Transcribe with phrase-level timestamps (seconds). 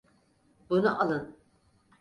[0.69, 1.37] Bunu alın.